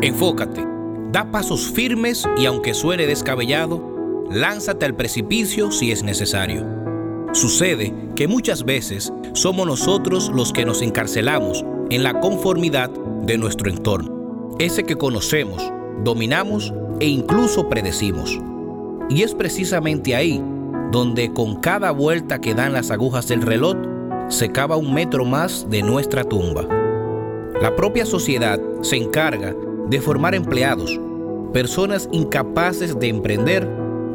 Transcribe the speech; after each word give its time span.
Enfócate, 0.00 0.66
da 1.12 1.30
pasos 1.30 1.70
firmes 1.70 2.28
y 2.36 2.46
aunque 2.46 2.74
suene 2.74 3.06
descabellado, 3.06 4.26
lánzate 4.30 4.84
al 4.84 4.94
precipicio 4.94 5.70
si 5.70 5.92
es 5.92 6.02
necesario. 6.02 6.66
Sucede 7.32 7.94
que 8.14 8.28
muchas 8.28 8.64
veces 8.64 9.12
somos 9.32 9.66
nosotros 9.66 10.30
los 10.34 10.52
que 10.52 10.64
nos 10.64 10.82
encarcelamos 10.82 11.64
en 11.90 12.02
la 12.02 12.20
conformidad 12.20 12.90
de 12.90 13.38
nuestro 13.38 13.70
entorno, 13.70 14.56
ese 14.58 14.84
que 14.84 14.96
conocemos, 14.96 15.62
dominamos 16.02 16.72
e 17.00 17.06
incluso 17.06 17.68
predecimos. 17.68 18.38
Y 19.08 19.22
es 19.22 19.34
precisamente 19.34 20.14
ahí 20.14 20.42
donde 20.90 21.32
con 21.32 21.56
cada 21.56 21.90
vuelta 21.90 22.40
que 22.40 22.54
dan 22.54 22.72
las 22.72 22.90
agujas 22.90 23.28
del 23.28 23.42
reloj 23.42 23.76
se 24.28 24.50
cava 24.50 24.76
un 24.76 24.92
metro 24.92 25.24
más 25.24 25.68
de 25.70 25.82
nuestra 25.82 26.24
tumba. 26.24 26.66
La 27.60 27.74
propia 27.76 28.04
sociedad 28.04 28.60
se 28.82 28.96
encarga 28.96 29.54
de 29.88 30.00
formar 30.00 30.34
empleados, 30.34 30.98
personas 31.52 32.08
incapaces 32.12 32.98
de 32.98 33.08
emprender 33.08 33.68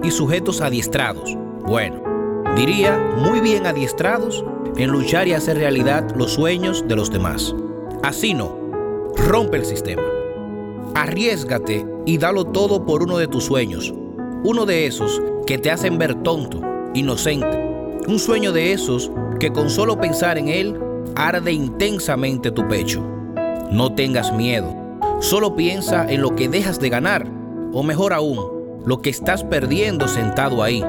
y 0.03 0.11
sujetos 0.11 0.61
adiestrados. 0.61 1.37
Bueno, 1.65 2.01
diría 2.55 2.97
muy 3.17 3.39
bien 3.39 3.65
adiestrados 3.65 4.43
en 4.77 4.89
luchar 4.89 5.27
y 5.27 5.33
hacer 5.33 5.57
realidad 5.57 6.15
los 6.15 6.33
sueños 6.33 6.85
de 6.87 6.95
los 6.95 7.11
demás. 7.11 7.55
Así 8.03 8.33
no, 8.33 8.55
rompe 9.27 9.57
el 9.57 9.65
sistema. 9.65 10.03
Arriesgate 10.95 11.85
y 12.05 12.17
dalo 12.17 12.45
todo 12.45 12.85
por 12.85 13.03
uno 13.03 13.17
de 13.17 13.27
tus 13.27 13.43
sueños, 13.43 13.93
uno 14.43 14.65
de 14.65 14.87
esos 14.87 15.21
que 15.45 15.57
te 15.57 15.71
hacen 15.71 15.97
ver 15.97 16.15
tonto, 16.15 16.61
inocente, 16.93 17.99
un 18.07 18.19
sueño 18.19 18.51
de 18.51 18.71
esos 18.73 19.11
que 19.39 19.51
con 19.51 19.69
solo 19.69 19.99
pensar 19.99 20.37
en 20.37 20.47
él 20.47 20.79
arde 21.15 21.51
intensamente 21.51 22.51
tu 22.51 22.67
pecho. 22.67 23.01
No 23.71 23.93
tengas 23.93 24.33
miedo, 24.33 24.73
solo 25.19 25.55
piensa 25.55 26.09
en 26.11 26.21
lo 26.21 26.35
que 26.35 26.49
dejas 26.49 26.79
de 26.79 26.89
ganar, 26.89 27.27
o 27.73 27.83
mejor 27.83 28.13
aún, 28.13 28.39
lo 28.85 29.01
que 29.01 29.09
estás 29.09 29.43
perdiendo 29.43 30.07
sentado 30.07 30.63
ahí, 30.63 30.83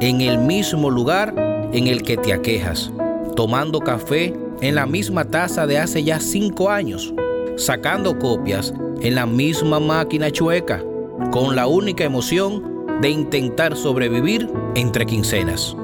en 0.00 0.20
el 0.20 0.38
mismo 0.38 0.90
lugar 0.90 1.34
en 1.72 1.86
el 1.86 2.02
que 2.02 2.16
te 2.16 2.32
aquejas, 2.32 2.92
tomando 3.36 3.80
café 3.80 4.34
en 4.60 4.74
la 4.74 4.86
misma 4.86 5.24
taza 5.24 5.66
de 5.66 5.78
hace 5.78 6.02
ya 6.02 6.20
cinco 6.20 6.70
años, 6.70 7.14
sacando 7.56 8.18
copias 8.18 8.74
en 9.00 9.14
la 9.14 9.26
misma 9.26 9.80
máquina 9.80 10.30
chueca, 10.30 10.82
con 11.30 11.56
la 11.56 11.66
única 11.66 12.04
emoción 12.04 12.78
de 13.00 13.10
intentar 13.10 13.76
sobrevivir 13.76 14.50
entre 14.74 15.06
quincenas. 15.06 15.76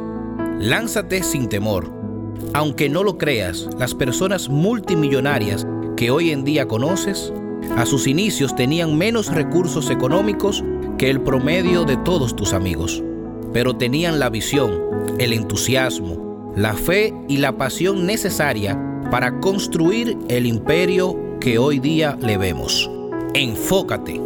Lánzate 0.58 1.23
sin 1.23 1.48
temor. 1.48 1.92
Aunque 2.53 2.89
no 2.89 3.03
lo 3.03 3.19
creas, 3.19 3.69
las 3.79 3.95
personas 3.95 4.48
multimillonarias 4.48 5.67
que 5.97 6.11
hoy 6.11 6.31
en 6.31 6.45
día 6.45 6.67
conoces, 6.67 7.33
a 7.77 7.87
sus 7.87 8.07
inicios 8.07 8.55
tenían 8.55 8.97
menos 8.97 9.33
recursos 9.33 9.91
económicos 9.91 10.65
que 10.98 11.11
el 11.11 11.20
promedio 11.20 11.84
de 11.84 11.97
todos 11.97 12.37
tus 12.37 12.53
amigos, 12.53 13.03
pero 13.53 13.77
tenían 13.77 14.19
la 14.19 14.31
visión, 14.31 14.73
el 15.19 15.33
entusiasmo, 15.33 16.53
la 16.57 16.75
fe 16.75 17.12
y 17.29 17.39
la 17.39 17.57
pasión 17.57 18.07
necesaria 18.07 18.79
para 19.11 19.41
construir 19.41 20.17
el 20.29 20.47
imperio 20.47 21.39
que 21.41 21.59
hoy 21.59 21.79
día 21.79 22.17
le 22.20 22.39
vemos. 22.39 22.91
Enfócate. 23.35 24.20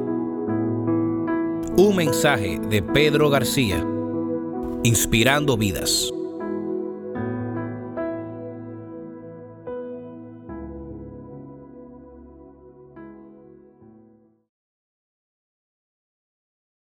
Un 1.76 1.96
mensaje 1.96 2.58
de 2.58 2.82
Pedro 2.82 3.30
García, 3.30 3.84
inspirando 4.82 5.56
vidas. 5.56 6.12